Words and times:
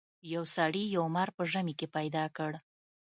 یو 0.33 0.43
سړي 0.55 0.83
یو 0.95 1.05
مار 1.15 1.29
په 1.37 1.43
ژمي 1.51 1.73
کې 1.79 1.87
پیدا 1.97 2.23
کړ. 2.37 2.51